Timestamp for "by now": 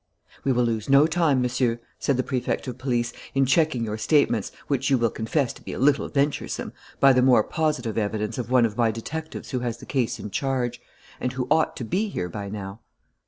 12.29-12.79